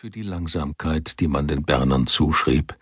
für 0.00 0.08
die 0.08 0.22
Langsamkeit, 0.22 1.20
die 1.20 1.28
man 1.28 1.46
den 1.46 1.62
Bernern 1.62 2.06
zuschrieb. 2.06 2.74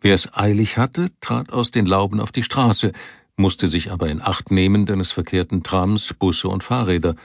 Wer 0.00 0.14
es 0.14 0.32
eilig 0.32 0.78
hatte, 0.78 1.10
trat 1.20 1.52
aus 1.52 1.72
den 1.72 1.84
Lauben 1.84 2.20
auf 2.20 2.30
die 2.30 2.44
Straße, 2.44 2.92
musste 3.36 3.66
sich 3.66 3.90
aber 3.90 4.08
in 4.08 4.22
Acht 4.22 4.52
nehmen, 4.52 4.86
denn 4.86 5.00
es 5.00 5.10
verkehrten 5.10 5.64
Trams, 5.64 6.14
Busse 6.14 6.46
und 6.46 6.62
Fahrräder. 6.62 7.16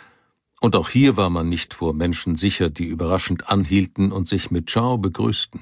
Und 0.62 0.76
auch 0.76 0.90
hier 0.90 1.16
war 1.16 1.30
man 1.30 1.48
nicht 1.48 1.76
vor 1.76 1.94
Menschen 1.94 2.38
sicher, 2.38 2.72
die 2.72 2.86
überraschend 2.86 3.50
anhielten 3.50 4.12
und 4.12 4.28
sich 4.28 4.50
mit 4.50 4.68
Ciao 4.72 4.98
begrüßten. 4.98 5.62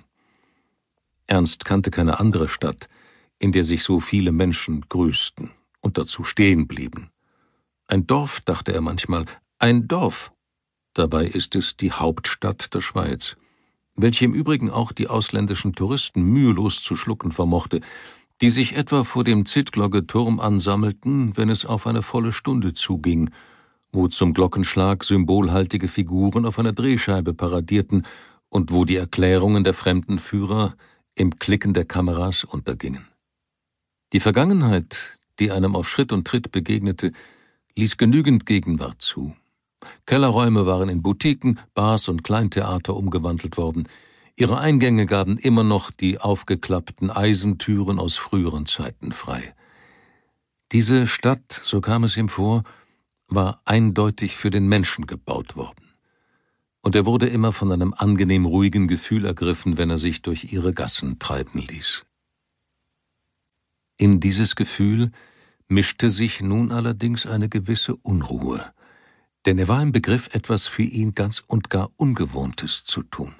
Ernst 1.27 1.65
kannte 1.65 1.91
keine 1.91 2.21
andere 2.21 2.47
Stadt, 2.47 2.87
in 3.37 3.51
der 3.51 3.65
sich 3.65 3.83
so 3.83 3.99
viele 3.99 4.31
Menschen 4.31 4.85
grüßten 4.87 5.51
und 5.81 5.97
dazu 5.97 6.23
stehen 6.23 6.69
blieben. 6.69 7.09
Ein 7.85 8.07
Dorf, 8.07 8.39
dachte 8.39 8.71
er 8.71 8.79
manchmal, 8.79 9.25
ein 9.59 9.89
Dorf, 9.89 10.31
Dabei 10.93 11.25
ist 11.25 11.55
es 11.55 11.77
die 11.77 11.93
Hauptstadt 11.93 12.73
der 12.73 12.81
Schweiz, 12.81 13.37
welche 13.95 14.25
im 14.25 14.33
Übrigen 14.33 14.69
auch 14.69 14.91
die 14.91 15.07
ausländischen 15.07 15.73
Touristen 15.73 16.23
mühelos 16.23 16.81
zu 16.81 16.95
schlucken 16.95 17.31
vermochte, 17.31 17.81
die 18.41 18.49
sich 18.49 18.75
etwa 18.75 19.03
vor 19.03 19.23
dem 19.23 19.45
Zittglogge-Turm 19.45 20.39
ansammelten, 20.39 21.37
wenn 21.37 21.49
es 21.49 21.65
auf 21.65 21.85
eine 21.85 22.01
volle 22.01 22.33
Stunde 22.33 22.73
zuging, 22.73 23.29
wo 23.91 24.07
zum 24.07 24.33
Glockenschlag 24.33 25.03
symbolhaltige 25.03 25.87
Figuren 25.87 26.45
auf 26.45 26.57
einer 26.57 26.73
Drehscheibe 26.73 27.33
paradierten 27.33 28.05
und 28.49 28.71
wo 28.71 28.85
die 28.85 28.95
Erklärungen 28.95 29.63
der 29.63 29.73
Fremdenführer 29.73 30.75
im 31.15 31.37
Klicken 31.37 31.73
der 31.73 31.85
Kameras 31.85 32.43
untergingen. 32.43 33.07
Die 34.13 34.19
Vergangenheit, 34.19 35.19
die 35.39 35.51
einem 35.51 35.75
auf 35.75 35.89
Schritt 35.89 36.11
und 36.11 36.25
Tritt 36.25 36.51
begegnete, 36.51 37.11
ließ 37.75 37.97
genügend 37.97 38.45
Gegenwart 38.45 39.01
zu. 39.01 39.35
Kellerräume 40.05 40.65
waren 40.65 40.89
in 40.89 41.01
Boutiquen, 41.01 41.59
Bars 41.73 42.09
und 42.09 42.23
Kleintheater 42.23 42.95
umgewandelt 42.95 43.57
worden. 43.57 43.87
Ihre 44.35 44.59
Eingänge 44.59 45.05
gaben 45.05 45.37
immer 45.37 45.63
noch 45.63 45.91
die 45.91 46.19
aufgeklappten 46.19 47.09
Eisentüren 47.09 47.99
aus 47.99 48.17
früheren 48.17 48.65
Zeiten 48.65 49.11
frei. 49.11 49.53
Diese 50.71 51.05
Stadt, 51.05 51.61
so 51.63 51.81
kam 51.81 52.03
es 52.03 52.17
ihm 52.17 52.29
vor, 52.29 52.63
war 53.27 53.61
eindeutig 53.65 54.35
für 54.35 54.49
den 54.49 54.67
Menschen 54.67 55.05
gebaut 55.05 55.55
worden. 55.55 55.93
Und 56.81 56.95
er 56.95 57.05
wurde 57.05 57.27
immer 57.27 57.51
von 57.51 57.71
einem 57.71 57.93
angenehm 57.93 58.45
ruhigen 58.45 58.87
Gefühl 58.87 59.25
ergriffen, 59.25 59.77
wenn 59.77 59.89
er 59.89 59.97
sich 59.97 60.21
durch 60.21 60.51
ihre 60.51 60.73
Gassen 60.73 61.19
treiben 61.19 61.59
ließ. 61.59 62.05
In 63.97 64.19
dieses 64.19 64.55
Gefühl 64.55 65.11
mischte 65.67 66.09
sich 66.09 66.41
nun 66.41 66.71
allerdings 66.71 67.27
eine 67.27 67.49
gewisse 67.49 67.95
Unruhe 67.95 68.73
denn 69.45 69.57
er 69.57 69.67
war 69.67 69.81
im 69.81 69.91
Begriff, 69.91 70.29
etwas 70.33 70.67
für 70.67 70.83
ihn 70.83 71.13
ganz 71.13 71.43
und 71.45 71.69
gar 71.69 71.91
Ungewohntes 71.97 72.85
zu 72.85 73.03
tun. 73.03 73.33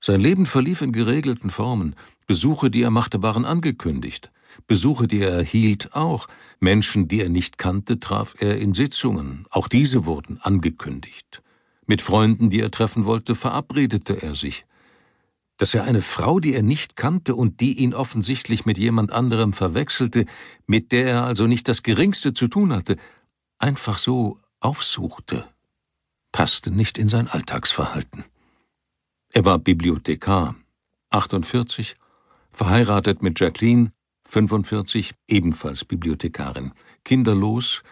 Sein 0.00 0.20
Leben 0.20 0.46
verlief 0.46 0.82
in 0.82 0.92
geregelten 0.92 1.50
Formen, 1.50 1.96
Besuche, 2.26 2.70
die 2.70 2.82
er 2.82 2.90
machte, 2.90 3.22
waren 3.22 3.44
angekündigt, 3.44 4.30
Besuche, 4.66 5.06
die 5.06 5.20
er 5.20 5.32
erhielt, 5.32 5.94
auch, 5.94 6.28
Menschen, 6.60 7.08
die 7.08 7.20
er 7.20 7.28
nicht 7.28 7.58
kannte, 7.58 8.00
traf 8.00 8.34
er 8.38 8.58
in 8.58 8.74
Sitzungen, 8.74 9.46
auch 9.50 9.68
diese 9.68 10.06
wurden 10.06 10.38
angekündigt. 10.40 11.42
Mit 11.86 12.02
Freunden, 12.02 12.50
die 12.50 12.60
er 12.60 12.70
treffen 12.70 13.04
wollte, 13.04 13.34
verabredete 13.34 14.22
er 14.22 14.34
sich. 14.34 14.64
Dass 15.56 15.74
er 15.74 15.84
eine 15.84 16.02
Frau, 16.02 16.40
die 16.40 16.54
er 16.54 16.62
nicht 16.62 16.96
kannte 16.96 17.34
und 17.34 17.60
die 17.60 17.78
ihn 17.78 17.94
offensichtlich 17.94 18.66
mit 18.66 18.76
jemand 18.76 19.12
anderem 19.12 19.52
verwechselte, 19.52 20.26
mit 20.66 20.92
der 20.92 21.06
er 21.06 21.24
also 21.24 21.46
nicht 21.46 21.68
das 21.68 21.82
geringste 21.82 22.34
zu 22.34 22.48
tun 22.48 22.72
hatte, 22.72 22.96
einfach 23.58 23.98
so 23.98 24.38
aufsuchte, 24.60 25.48
passte 26.32 26.70
nicht 26.70 26.98
in 26.98 27.08
sein 27.08 27.28
Alltagsverhalten. 27.28 28.24
Er 29.30 29.44
war 29.44 29.58
Bibliothekar, 29.58 30.56
48, 31.10 31.96
verheiratet 32.52 33.22
mit 33.22 33.38
Jacqueline, 33.38 33.92
45, 34.28 35.14
ebenfalls 35.28 35.84
Bibliothekarin, 35.84 36.72
kinderlos, 37.04 37.82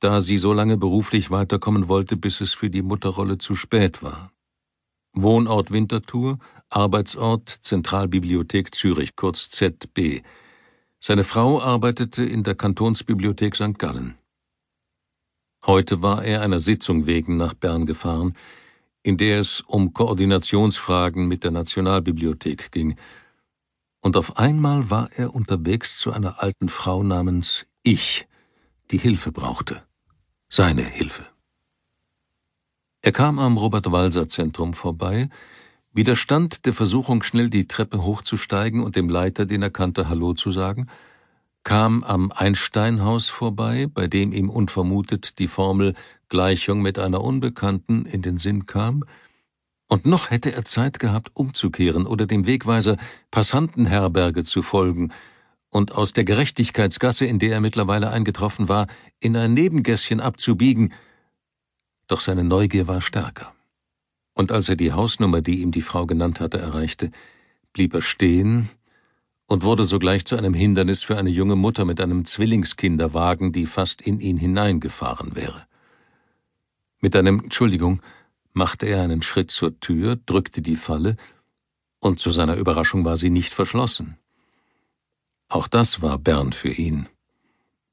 da 0.00 0.20
sie 0.20 0.38
so 0.38 0.52
lange 0.52 0.76
beruflich 0.76 1.30
weiterkommen 1.30 1.88
wollte, 1.88 2.16
bis 2.16 2.40
es 2.40 2.52
für 2.52 2.70
die 2.70 2.82
Mutterrolle 2.82 3.38
zu 3.38 3.54
spät 3.54 4.02
war. 4.02 4.32
Wohnort 5.12 5.70
Winterthur, 5.70 6.38
Arbeitsort 6.68 7.48
Zentralbibliothek 7.48 8.74
Zürich, 8.74 9.14
kurz 9.14 9.48
ZB. 9.50 10.22
Seine 10.98 11.22
Frau 11.22 11.62
arbeitete 11.62 12.24
in 12.24 12.42
der 12.42 12.56
Kantonsbibliothek 12.56 13.54
St. 13.54 13.78
Gallen. 13.78 14.18
Heute 15.66 16.02
war 16.02 16.22
er 16.24 16.42
einer 16.42 16.58
Sitzung 16.58 17.06
wegen 17.06 17.38
nach 17.38 17.54
Bern 17.54 17.86
gefahren, 17.86 18.34
in 19.02 19.16
der 19.16 19.40
es 19.40 19.62
um 19.62 19.94
Koordinationsfragen 19.94 21.26
mit 21.26 21.42
der 21.42 21.52
Nationalbibliothek 21.52 22.70
ging, 22.70 22.96
und 24.02 24.18
auf 24.18 24.36
einmal 24.36 24.90
war 24.90 25.08
er 25.16 25.34
unterwegs 25.34 25.96
zu 25.96 26.12
einer 26.12 26.42
alten 26.42 26.68
Frau 26.68 27.02
namens 27.02 27.66
Ich, 27.82 28.28
die 28.90 28.98
Hilfe 28.98 29.32
brauchte, 29.32 29.82
seine 30.50 30.82
Hilfe. 30.82 31.24
Er 33.00 33.12
kam 33.12 33.38
am 33.38 33.56
Robert-Walser-Zentrum 33.56 34.74
vorbei, 34.74 35.30
widerstand 35.94 36.66
der 36.66 36.74
Versuchung, 36.74 37.22
schnell 37.22 37.48
die 37.48 37.66
Treppe 37.66 38.02
hochzusteigen 38.02 38.82
und 38.82 38.96
dem 38.96 39.08
Leiter, 39.08 39.46
den 39.46 39.62
er 39.62 39.70
kannte, 39.70 40.10
Hallo 40.10 40.34
zu 40.34 40.52
sagen, 40.52 40.88
kam 41.64 42.04
am 42.04 42.30
Einsteinhaus 42.30 43.28
vorbei, 43.28 43.88
bei 43.92 44.06
dem 44.06 44.32
ihm 44.32 44.50
unvermutet 44.50 45.38
die 45.38 45.48
Formel 45.48 45.94
Gleichung 46.28 46.82
mit 46.82 46.98
einer 46.98 47.22
Unbekannten 47.22 48.06
in 48.06 48.22
den 48.22 48.38
Sinn 48.38 48.66
kam, 48.66 49.04
und 49.88 50.06
noch 50.06 50.30
hätte 50.30 50.52
er 50.52 50.64
Zeit 50.64 50.98
gehabt, 50.98 51.30
umzukehren 51.34 52.06
oder 52.06 52.26
dem 52.26 52.46
Wegweiser 52.46 52.96
Passantenherberge 53.30 54.42
zu 54.42 54.62
folgen 54.62 55.12
und 55.70 55.92
aus 55.92 56.12
der 56.12 56.24
Gerechtigkeitsgasse, 56.24 57.26
in 57.26 57.38
der 57.38 57.52
er 57.52 57.60
mittlerweile 57.60 58.10
eingetroffen 58.10 58.68
war, 58.68 58.86
in 59.20 59.36
ein 59.36 59.54
Nebengässchen 59.54 60.20
abzubiegen, 60.20 60.92
doch 62.06 62.20
seine 62.20 62.44
Neugier 62.44 62.88
war 62.88 63.00
stärker. 63.00 63.54
Und 64.34 64.52
als 64.52 64.68
er 64.68 64.76
die 64.76 64.92
Hausnummer, 64.92 65.42
die 65.42 65.60
ihm 65.60 65.70
die 65.70 65.82
Frau 65.82 66.06
genannt 66.06 66.40
hatte, 66.40 66.58
erreichte, 66.58 67.10
blieb 67.72 67.94
er 67.94 68.02
stehen 68.02 68.70
und 69.46 69.62
wurde 69.62 69.84
sogleich 69.84 70.24
zu 70.24 70.36
einem 70.36 70.54
Hindernis 70.54 71.02
für 71.02 71.18
eine 71.18 71.30
junge 71.30 71.56
Mutter 71.56 71.84
mit 71.84 72.00
einem 72.00 72.24
Zwillingskinderwagen, 72.24 73.52
die 73.52 73.66
fast 73.66 74.00
in 74.02 74.20
ihn 74.20 74.38
hineingefahren 74.38 75.36
wäre. 75.36 75.66
Mit 77.00 77.14
einem 77.16 77.40
Entschuldigung 77.40 78.00
machte 78.52 78.86
er 78.86 79.02
einen 79.02 79.22
Schritt 79.22 79.50
zur 79.50 79.78
Tür, 79.80 80.16
drückte 80.16 80.62
die 80.62 80.76
Falle, 80.76 81.16
und 82.00 82.18
zu 82.18 82.32
seiner 82.32 82.56
Überraschung 82.56 83.04
war 83.04 83.16
sie 83.16 83.30
nicht 83.30 83.52
verschlossen. 83.52 84.16
Auch 85.48 85.68
das 85.68 86.02
war 86.02 86.18
Bern 86.18 86.52
für 86.52 86.70
ihn. 86.70 87.08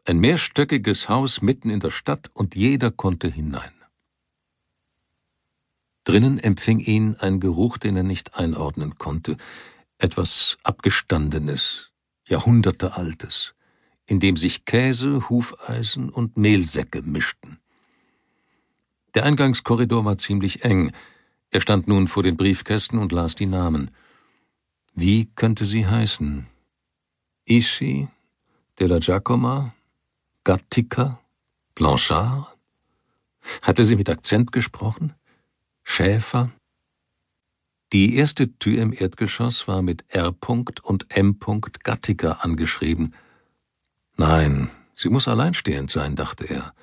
Ein 0.05 0.19
mehrstöckiges 0.19 1.09
Haus 1.09 1.41
mitten 1.41 1.69
in 1.69 1.79
der 1.79 1.91
Stadt 1.91 2.29
und 2.33 2.55
jeder 2.55 2.91
konnte 2.91 3.27
hinein. 3.29 3.71
Drinnen 6.03 6.39
empfing 6.39 6.79
ihn 6.79 7.15
ein 7.19 7.39
Geruch, 7.39 7.77
den 7.77 7.95
er 7.95 8.03
nicht 8.03 8.35
einordnen 8.35 8.97
konnte 8.97 9.37
etwas 10.01 10.57
Abgestandenes, 10.63 11.91
Jahrhundertealtes, 12.25 13.53
in 14.05 14.19
dem 14.19 14.35
sich 14.35 14.65
Käse, 14.65 15.29
Hufeisen 15.29 16.09
und 16.09 16.37
Mehlsäcke 16.37 17.01
mischten. 17.03 17.59
Der 19.13 19.25
Eingangskorridor 19.25 20.03
war 20.05 20.17
ziemlich 20.17 20.63
eng. 20.63 20.91
Er 21.49 21.61
stand 21.61 21.87
nun 21.87 22.07
vor 22.07 22.23
den 22.23 22.37
Briefkästen 22.37 22.97
und 22.97 23.11
las 23.11 23.35
die 23.35 23.45
Namen. 23.45 23.91
Wie 24.93 25.25
könnte 25.35 25.65
sie 25.65 25.85
heißen? 25.85 26.47
Ishi, 27.45 28.07
della 28.79 28.99
Giacomo, 28.99 29.71
Gattica, 30.43 31.19
Blanchard? 31.75 32.47
Hatte 33.61 33.85
sie 33.85 33.95
mit 33.95 34.09
Akzent 34.09 34.51
gesprochen? 34.51 35.13
Schäfer? 35.83 36.51
Die 37.93 38.15
erste 38.15 38.57
Tür 38.57 38.81
im 38.81 38.93
Erdgeschoss 38.93 39.67
war 39.67 39.81
mit 39.81 40.05
R. 40.07 40.33
und 40.83 41.05
M. 41.09 41.37
Gattiger 41.83 42.41
angeschrieben. 42.41 43.13
Nein, 44.15 44.69
sie 44.93 45.09
muss 45.09 45.27
alleinstehend 45.27 45.91
sein, 45.91 46.15
dachte 46.15 46.45
er, 46.45 46.73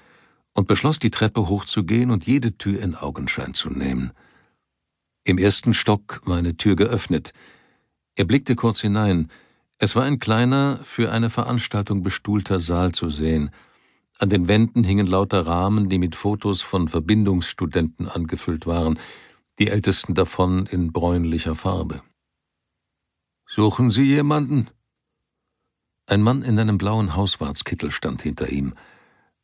und 0.53 0.69
beschloss, 0.69 0.99
die 0.99 1.11
Treppe 1.11 1.49
hochzugehen 1.49 2.11
und 2.11 2.27
jede 2.27 2.59
Tür 2.59 2.83
in 2.83 2.95
Augenschein 2.95 3.55
zu 3.55 3.71
nehmen. 3.71 4.11
Im 5.25 5.39
ersten 5.39 5.73
Stock 5.73 6.21
war 6.27 6.37
eine 6.37 6.59
Tür 6.59 6.77
geöffnet. 6.77 7.33
Er 8.15 8.27
blickte 8.27 8.55
kurz 8.55 8.83
hinein. 8.83 9.31
Es 9.79 9.97
war 9.97 10.05
ein 10.05 10.19
kleiner, 10.19 10.79
für 10.83 11.11
eine 11.11 11.31
Veranstaltung 11.31 12.03
bestuhlter 12.03 12.61
Saal 12.61 12.93
zu 12.93 13.09
sehen. 13.09 13.51
An 14.19 14.29
den 14.29 14.47
Wänden 14.47 14.85
hingen 14.85 15.07
lauter 15.07 15.47
Rahmen, 15.47 15.89
die 15.89 15.99
mit 15.99 16.17
Fotos 16.17 16.61
von 16.61 16.89
Verbindungsstudenten 16.89 18.09
angefüllt 18.09 18.67
waren 18.67 18.99
die 19.59 19.69
ältesten 19.69 20.15
davon 20.15 20.67
in 20.67 20.93
bräunlicher 20.93 21.55
Farbe. 21.55 22.03
Suchen 23.47 23.91
Sie 23.91 24.05
jemanden? 24.05 24.69
Ein 26.07 26.23
Mann 26.23 26.43
in 26.43 26.59
einem 26.59 26.79
blauen 26.79 27.17
Hauswartskittel 27.17 27.91
stand 27.91 28.23
hinter 28.23 28.49
ihm. 28.49 28.75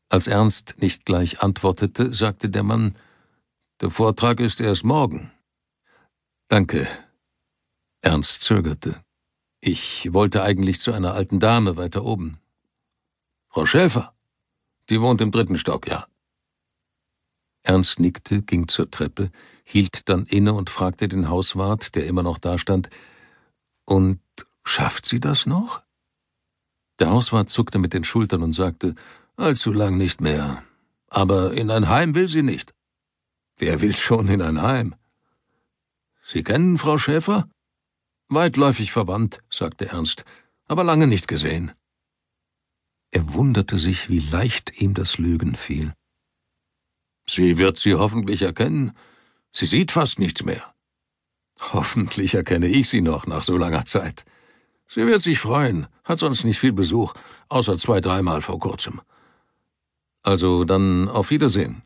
Als 0.08 0.26
Ernst 0.26 0.76
nicht 0.78 1.04
gleich 1.04 1.40
antwortete, 1.42 2.14
sagte 2.14 2.48
der 2.48 2.62
Mann 2.62 2.96
Der 3.80 3.90
Vortrag 3.90 4.40
ist 4.40 4.60
erst 4.60 4.84
morgen. 4.84 5.32
Danke. 6.48 6.86
Ernst 8.02 8.42
zögerte. 8.42 9.02
Ich 9.60 10.12
wollte 10.12 10.42
eigentlich 10.42 10.80
zu 10.80 10.92
einer 10.92 11.14
alten 11.14 11.40
Dame 11.40 11.76
weiter 11.76 12.04
oben. 12.04 12.38
Frau 13.48 13.66
Schäfer. 13.66 14.14
Die 14.90 15.00
wohnt 15.00 15.20
im 15.22 15.30
dritten 15.30 15.56
Stock, 15.56 15.88
ja. 15.88 16.06
Ernst 17.64 17.98
nickte, 17.98 18.42
ging 18.42 18.68
zur 18.68 18.90
Treppe, 18.90 19.30
hielt 19.64 20.08
dann 20.08 20.26
inne 20.26 20.52
und 20.52 20.70
fragte 20.70 21.08
den 21.08 21.28
Hauswart, 21.28 21.94
der 21.94 22.06
immer 22.06 22.22
noch 22.22 22.38
dastand, 22.38 22.90
und 23.86 24.20
schafft 24.64 25.06
sie 25.06 25.18
das 25.18 25.46
noch? 25.46 25.82
Der 26.98 27.10
Hauswart 27.10 27.50
zuckte 27.50 27.78
mit 27.78 27.94
den 27.94 28.04
Schultern 28.04 28.42
und 28.42 28.52
sagte, 28.52 28.94
allzu 29.36 29.72
lang 29.72 29.96
nicht 29.96 30.20
mehr. 30.20 30.62
Aber 31.08 31.54
in 31.54 31.70
ein 31.70 31.88
Heim 31.88 32.14
will 32.14 32.28
sie 32.28 32.42
nicht. 32.42 32.74
Wer 33.56 33.80
will 33.80 33.96
schon 33.96 34.28
in 34.28 34.42
ein 34.42 34.60
Heim? 34.60 34.94
Sie 36.26 36.42
kennen 36.42 36.78
Frau 36.78 36.98
Schäfer? 36.98 37.48
Weitläufig 38.28 38.92
verwandt, 38.92 39.42
sagte 39.50 39.88
Ernst, 39.88 40.24
aber 40.66 40.84
lange 40.84 41.06
nicht 41.06 41.28
gesehen. 41.28 41.72
Er 43.10 43.32
wunderte 43.32 43.78
sich, 43.78 44.10
wie 44.10 44.18
leicht 44.18 44.80
ihm 44.80 44.94
das 44.94 45.18
Lügen 45.18 45.54
fiel. 45.54 45.94
Sie 47.28 47.58
wird 47.58 47.78
sie 47.78 47.94
hoffentlich 47.94 48.42
erkennen. 48.42 48.92
Sie 49.52 49.66
sieht 49.66 49.90
fast 49.90 50.18
nichts 50.18 50.44
mehr. 50.44 50.74
Hoffentlich 51.72 52.34
erkenne 52.34 52.66
ich 52.66 52.88
sie 52.88 53.00
noch 53.00 53.26
nach 53.26 53.44
so 53.44 53.56
langer 53.56 53.84
Zeit. 53.84 54.24
Sie 54.86 55.06
wird 55.06 55.22
sich 55.22 55.38
freuen, 55.38 55.86
hat 56.04 56.18
sonst 56.18 56.44
nicht 56.44 56.58
viel 56.58 56.72
Besuch, 56.72 57.14
außer 57.48 57.78
zwei, 57.78 58.00
dreimal 58.00 58.42
vor 58.42 58.58
kurzem. 58.58 59.00
Also 60.22 60.64
dann 60.64 61.08
auf 61.08 61.30
Wiedersehen. 61.30 61.82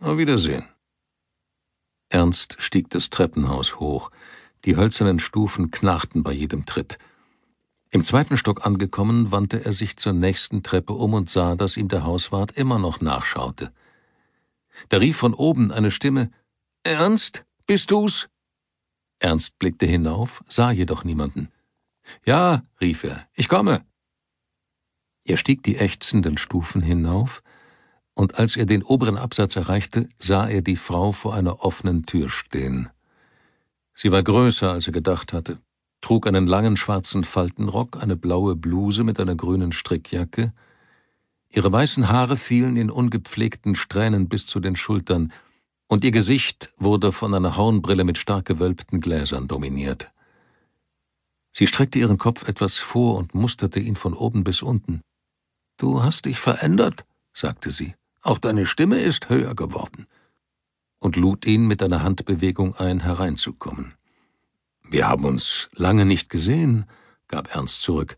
Auf 0.00 0.16
Wiedersehen. 0.16 0.64
Ernst 2.08 2.56
stieg 2.58 2.90
das 2.90 3.10
Treppenhaus 3.10 3.78
hoch. 3.78 4.10
Die 4.64 4.76
hölzernen 4.76 5.20
Stufen 5.20 5.70
knarrten 5.70 6.22
bei 6.22 6.32
jedem 6.32 6.66
Tritt. 6.66 6.98
Im 7.90 8.02
zweiten 8.02 8.36
Stock 8.36 8.66
angekommen, 8.66 9.32
wandte 9.32 9.64
er 9.64 9.72
sich 9.72 9.96
zur 9.96 10.12
nächsten 10.12 10.62
Treppe 10.62 10.92
um 10.92 11.14
und 11.14 11.28
sah, 11.30 11.54
dass 11.54 11.76
ihm 11.76 11.88
der 11.88 12.04
Hauswart 12.04 12.52
immer 12.52 12.78
noch 12.78 13.00
nachschaute. 13.00 13.72
Da 14.88 14.98
rief 14.98 15.16
von 15.16 15.34
oben 15.34 15.70
eine 15.70 15.90
Stimme 15.90 16.30
Ernst, 16.82 17.44
bist 17.66 17.90
du's? 17.90 18.28
Ernst 19.18 19.58
blickte 19.58 19.86
hinauf, 19.86 20.42
sah 20.48 20.70
jedoch 20.70 21.04
niemanden. 21.04 21.50
Ja, 22.24 22.62
rief 22.80 23.04
er, 23.04 23.28
ich 23.34 23.48
komme. 23.48 23.84
Er 25.24 25.36
stieg 25.36 25.62
die 25.62 25.76
ächzenden 25.76 26.38
Stufen 26.38 26.80
hinauf, 26.80 27.42
und 28.14 28.38
als 28.38 28.56
er 28.56 28.66
den 28.66 28.82
oberen 28.82 29.16
Absatz 29.16 29.56
erreichte, 29.56 30.08
sah 30.18 30.48
er 30.48 30.62
die 30.62 30.76
Frau 30.76 31.12
vor 31.12 31.34
einer 31.34 31.62
offenen 31.64 32.06
Tür 32.06 32.28
stehen. 32.28 32.88
Sie 33.94 34.10
war 34.10 34.22
größer, 34.22 34.72
als 34.72 34.86
er 34.86 34.92
gedacht 34.92 35.32
hatte 35.32 35.60
trug 36.00 36.26
einen 36.26 36.46
langen 36.46 36.76
schwarzen 36.76 37.24
Faltenrock, 37.24 38.02
eine 38.02 38.16
blaue 38.16 38.56
Bluse 38.56 39.04
mit 39.04 39.20
einer 39.20 39.34
grünen 39.34 39.72
Strickjacke. 39.72 40.52
Ihre 41.52 41.72
weißen 41.72 42.08
Haare 42.08 42.36
fielen 42.36 42.76
in 42.76 42.90
ungepflegten 42.90 43.74
Strähnen 43.74 44.28
bis 44.28 44.46
zu 44.46 44.60
den 44.60 44.76
Schultern, 44.76 45.32
und 45.88 46.04
ihr 46.04 46.12
Gesicht 46.12 46.72
wurde 46.76 47.10
von 47.10 47.34
einer 47.34 47.56
Hornbrille 47.56 48.04
mit 48.04 48.16
stark 48.16 48.44
gewölbten 48.44 49.00
Gläsern 49.00 49.48
dominiert. 49.48 50.12
Sie 51.50 51.66
streckte 51.66 51.98
ihren 51.98 52.18
Kopf 52.18 52.46
etwas 52.46 52.76
vor 52.76 53.16
und 53.16 53.34
musterte 53.34 53.80
ihn 53.80 53.96
von 53.96 54.14
oben 54.14 54.44
bis 54.44 54.62
unten. 54.62 55.00
Du 55.78 56.04
hast 56.04 56.26
dich 56.26 56.38
verändert, 56.38 57.04
sagte 57.32 57.72
sie. 57.72 57.96
Auch 58.22 58.38
deine 58.38 58.66
Stimme 58.66 59.00
ist 59.00 59.28
höher 59.28 59.56
geworden. 59.56 60.06
Und 61.00 61.16
lud 61.16 61.44
ihn 61.44 61.66
mit 61.66 61.82
einer 61.82 62.04
Handbewegung 62.04 62.76
ein, 62.76 63.00
hereinzukommen. 63.00 63.94
Wir 64.88 65.08
haben 65.08 65.24
uns 65.24 65.70
lange 65.74 66.04
nicht 66.06 66.30
gesehen, 66.30 66.84
gab 67.26 67.52
Ernst 67.52 67.82
zurück 67.82 68.16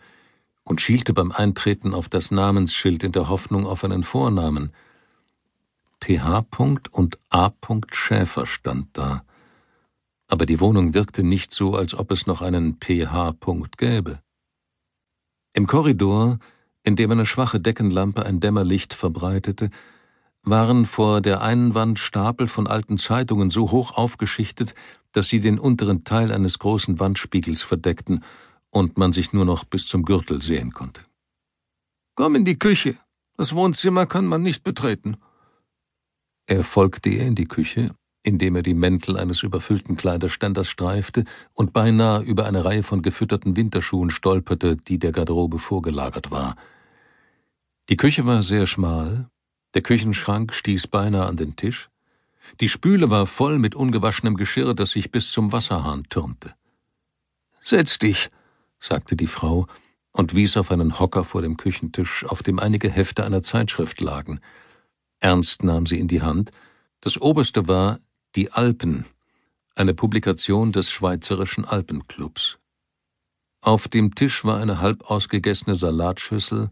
und 0.64 0.80
schielte 0.80 1.12
beim 1.12 1.32
Eintreten 1.32 1.94
auf 1.94 2.08
das 2.08 2.30
Namensschild 2.30 3.02
in 3.02 3.12
der 3.12 3.28
Hoffnung 3.28 3.66
auf 3.66 3.84
einen 3.84 4.02
Vornamen. 4.02 4.72
PH. 6.00 6.44
und 6.90 7.18
A. 7.30 7.50
Schäfer 7.92 8.46
stand 8.46 8.88
da. 8.92 9.22
Aber 10.28 10.46
die 10.46 10.60
Wohnung 10.60 10.94
wirkte 10.94 11.22
nicht 11.22 11.52
so, 11.52 11.74
als 11.74 11.94
ob 11.94 12.10
es 12.10 12.26
noch 12.26 12.42
einen 12.42 12.78
PH. 12.80 13.34
gäbe. 13.76 14.20
Im 15.52 15.66
Korridor, 15.66 16.38
in 16.82 16.96
dem 16.96 17.10
eine 17.10 17.26
schwache 17.26 17.60
Deckenlampe 17.60 18.24
ein 18.24 18.40
Dämmerlicht 18.40 18.94
verbreitete, 18.94 19.70
waren 20.42 20.86
vor 20.86 21.20
der 21.20 21.40
einen 21.42 21.74
Wand 21.74 21.98
Stapel 21.98 22.48
von 22.48 22.66
alten 22.66 22.98
Zeitungen 22.98 23.50
so 23.50 23.70
hoch 23.70 23.92
aufgeschichtet, 23.92 24.74
dass 25.12 25.28
sie 25.28 25.40
den 25.40 25.58
unteren 25.58 26.04
Teil 26.04 26.32
eines 26.32 26.58
großen 26.58 26.98
Wandspiegels 26.98 27.62
verdeckten 27.62 28.24
und 28.72 28.98
man 28.98 29.12
sich 29.12 29.32
nur 29.32 29.44
noch 29.44 29.64
bis 29.64 29.86
zum 29.86 30.02
Gürtel 30.02 30.42
sehen 30.42 30.72
konnte. 30.72 31.02
Komm 32.16 32.34
in 32.34 32.44
die 32.44 32.58
Küche. 32.58 32.96
Das 33.36 33.54
Wohnzimmer 33.54 34.06
kann 34.06 34.26
man 34.26 34.42
nicht 34.42 34.64
betreten. 34.64 35.18
Er 36.46 36.64
folgte 36.64 37.10
ihr 37.10 37.24
in 37.24 37.34
die 37.34 37.46
Küche, 37.46 37.94
indem 38.22 38.56
er 38.56 38.62
die 38.62 38.74
Mäntel 38.74 39.16
eines 39.16 39.42
überfüllten 39.42 39.96
Kleiderständers 39.96 40.68
streifte 40.68 41.24
und 41.52 41.72
beinahe 41.72 42.22
über 42.22 42.46
eine 42.46 42.64
Reihe 42.64 42.82
von 42.82 43.02
gefütterten 43.02 43.56
Winterschuhen 43.56 44.10
stolperte, 44.10 44.76
die 44.76 44.98
der 44.98 45.12
Garderobe 45.12 45.58
vorgelagert 45.58 46.30
war. 46.30 46.56
Die 47.88 47.96
Küche 47.96 48.26
war 48.26 48.42
sehr 48.42 48.66
schmal, 48.66 49.28
der 49.74 49.82
Küchenschrank 49.82 50.54
stieß 50.54 50.86
beinahe 50.86 51.26
an 51.26 51.36
den 51.36 51.56
Tisch, 51.56 51.90
die 52.60 52.68
Spüle 52.68 53.10
war 53.10 53.26
voll 53.26 53.58
mit 53.58 53.74
ungewaschenem 53.74 54.36
Geschirr, 54.36 54.74
das 54.74 54.90
sich 54.90 55.10
bis 55.10 55.30
zum 55.30 55.52
Wasserhahn 55.52 56.04
türmte. 56.08 56.54
Setz 57.62 57.98
dich, 57.98 58.30
sagte 58.82 59.16
die 59.16 59.26
Frau 59.26 59.66
und 60.12 60.34
wies 60.34 60.56
auf 60.56 60.70
einen 60.70 60.98
Hocker 60.98 61.24
vor 61.24 61.40
dem 61.40 61.56
Küchentisch, 61.56 62.24
auf 62.26 62.42
dem 62.42 62.58
einige 62.58 62.90
Hefte 62.90 63.24
einer 63.24 63.42
Zeitschrift 63.42 64.00
lagen. 64.00 64.40
Ernst 65.20 65.62
nahm 65.62 65.86
sie 65.86 65.98
in 65.98 66.08
die 66.08 66.22
Hand. 66.22 66.50
Das 67.00 67.20
oberste 67.20 67.68
war 67.68 67.98
Die 68.34 68.50
Alpen, 68.50 69.04
eine 69.74 69.94
Publikation 69.94 70.72
des 70.72 70.90
Schweizerischen 70.90 71.64
Alpenclubs. 71.64 72.58
Auf 73.60 73.88
dem 73.88 74.14
Tisch 74.14 74.44
war 74.44 74.58
eine 74.58 74.80
halb 74.80 75.08
ausgegessene 75.10 75.76
Salatschüssel, 75.76 76.70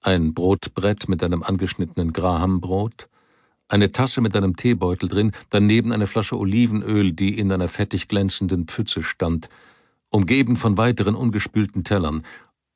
ein 0.00 0.34
Brotbrett 0.34 1.08
mit 1.08 1.24
einem 1.24 1.42
angeschnittenen 1.42 2.12
Grahambrot, 2.12 3.08
eine 3.66 3.90
Tasse 3.90 4.20
mit 4.20 4.36
einem 4.36 4.56
Teebeutel 4.56 5.08
drin, 5.08 5.32
daneben 5.50 5.92
eine 5.92 6.06
Flasche 6.06 6.38
Olivenöl, 6.38 7.12
die 7.12 7.36
in 7.36 7.50
einer 7.50 7.68
fettig 7.68 8.06
glänzenden 8.06 8.66
Pfütze 8.66 9.02
stand, 9.02 9.48
umgeben 10.10 10.56
von 10.56 10.76
weiteren 10.76 11.14
ungespülten 11.14 11.84
Tellern, 11.84 12.24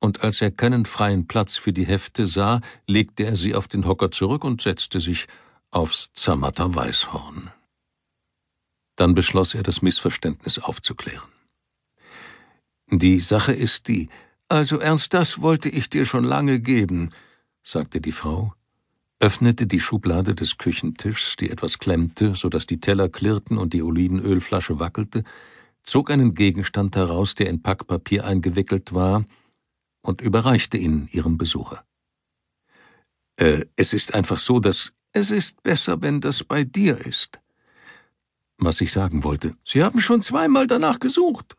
und 0.01 0.23
als 0.23 0.41
er 0.43 0.51
keinen 0.51 0.85
freien 0.85 1.29
Platz 1.29 1.57
für 1.57 1.73
die 1.73 1.87
Hefte 1.87 2.27
sah, 2.27 2.61
legte 2.89 3.25
er 3.25 3.37
sie 3.37 3.55
auf 3.55 3.69
den 3.69 3.87
Hocker 3.87 4.11
zurück 4.11 4.43
und 4.43 4.61
setzte 4.61 4.99
sich 4.99 5.29
aufs 5.71 6.13
Zermatter 6.13 6.75
Weißhorn. 6.75 7.51
Dann 8.97 9.15
beschloss 9.15 9.55
er, 9.55 9.63
das 9.63 9.81
Missverständnis 9.81 10.59
aufzuklären. 10.59 11.29
Die 12.91 13.21
Sache 13.21 13.53
ist 13.53 13.89
die, 13.89 14.09
also 14.49 14.79
Ernst, 14.79 15.15
das 15.15 15.41
wollte 15.41 15.69
ich 15.69 15.89
dir 15.89 16.05
schon 16.05 16.25
lange 16.25 16.61
geben, 16.61 17.11
sagte 17.63 18.01
die 18.01 18.13
Frau, 18.13 18.53
öffnete 19.19 19.67
die 19.67 19.81
Schublade 19.81 20.35
des 20.35 20.59
Küchentischs, 20.59 21.37
die 21.37 21.49
etwas 21.49 21.79
klemmte, 21.79 22.35
so 22.35 22.49
dass 22.49 22.67
die 22.67 22.81
Teller 22.81 23.09
klirrten 23.09 23.57
und 23.57 23.73
die 23.73 23.83
Olivenölflasche 23.83 24.81
wackelte, 24.81 25.23
zog 25.83 26.11
einen 26.11 26.35
Gegenstand 26.35 26.97
heraus, 26.97 27.35
der 27.35 27.49
in 27.49 27.63
Packpapier 27.63 28.25
eingewickelt 28.25 28.93
war, 28.93 29.25
und 30.03 30.21
überreichte 30.21 30.79
ihn 30.79 31.09
ihrem 31.13 31.39
Besucher. 31.39 31.85
Äh, 33.37 33.67
es 33.77 33.93
ist 33.93 34.15
einfach 34.15 34.39
so, 34.39 34.61
dass 34.61 34.93
es 35.13 35.31
ist 35.31 35.63
besser, 35.63 36.01
wenn 36.03 36.21
das 36.21 36.43
bei 36.43 36.65
dir 36.65 36.99
ist. 36.99 37.41
Was 38.59 38.81
ich 38.81 38.93
sagen 38.93 39.25
wollte. 39.25 39.57
Sie 39.65 39.83
haben 39.83 40.01
schon 40.01 40.23
zweimal 40.23 40.67
danach 40.67 41.01
gesucht. 41.01 41.57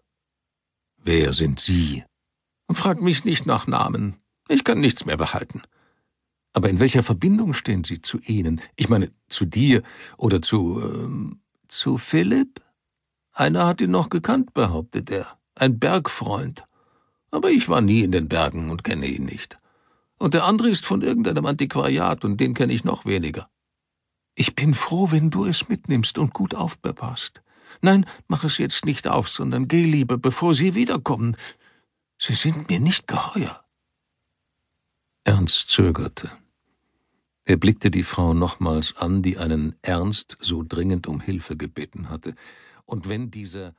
Wer 0.98 1.34
sind 1.34 1.60
Sie? 1.60 2.04
Frag 2.72 3.02
mich 3.02 3.26
nicht 3.26 3.46
nach 3.46 3.68
Namen. 3.68 4.18
Ich 4.48 4.64
kann 4.64 4.80
nichts 4.80 5.06
mehr 5.06 5.18
behalten. 5.18 5.62
Aber 6.54 6.70
in 6.70 6.80
welcher 6.80 7.04
Verbindung 7.04 7.54
stehen 7.54 7.84
Sie 7.84 8.02
zu 8.02 8.20
ihnen? 8.20 8.62
Ich 8.76 8.90
meine, 8.90 9.12
zu 9.28 9.46
dir 9.46 9.84
oder 10.18 10.42
zu, 10.42 10.82
ähm, 10.82 11.42
zu 11.68 11.98
Philipp? 11.98 12.62
Einer 13.34 13.66
hat 13.66 13.82
ihn 13.82 13.92
noch 13.92 14.10
gekannt, 14.10 14.54
behauptet 14.54 15.10
er. 15.10 15.38
Ein 15.56 15.80
Bergfreund. 15.80 16.64
Aber 17.32 17.50
ich 17.50 17.68
war 17.68 17.82
nie 17.82 18.02
in 18.02 18.12
den 18.12 18.30
Bergen 18.30 18.70
und 18.70 18.84
kenne 18.84 19.08
ihn 19.08 19.26
nicht. 19.26 19.58
Und 20.20 20.36
der 20.36 20.46
andere 20.46 20.70
ist 20.70 20.86
von 20.86 21.02
irgendeinem 21.02 21.46
Antiquariat 21.46 22.24
und 22.24 22.38
den 22.38 22.54
kenne 22.54 22.74
ich 22.74 22.84
noch 22.84 23.06
weniger. 23.06 23.50
Ich 24.36 24.56
bin 24.56 24.74
froh, 24.74 25.12
wenn 25.12 25.32
du 25.32 25.46
es 25.46 25.68
mitnimmst 25.68 26.18
und 26.18 26.34
gut 26.34 26.56
aufbepasst. 26.56 27.42
Nein, 27.82 28.06
mach 28.28 28.44
es 28.44 28.60
jetzt 28.60 28.86
nicht 28.86 29.08
auf, 29.08 29.30
sondern 29.30 29.68
geh 29.68 29.84
lieber, 29.84 30.18
bevor 30.18 30.54
sie 30.54 30.76
wiederkommen. 30.76 31.36
Sie 32.20 32.36
sind 32.36 32.70
mir 32.70 32.80
nicht 32.80 33.08
geheuer. 33.08 33.64
Ernst 35.24 35.70
zögerte. 35.70 36.32
Er 37.46 37.58
blickte 37.58 37.92
die 37.92 38.04
Frau 38.04 38.34
nochmals 38.34 38.96
an, 38.98 39.22
die 39.22 39.38
einen 39.38 39.76
Ernst 39.82 40.38
so 40.40 40.64
dringend 40.64 41.08
um 41.08 41.20
Hilfe 41.20 41.58
gebeten 41.58 42.10
hatte, 42.10 42.36
und 42.94 43.10
wenn 43.10 43.32
dieser 43.32 43.74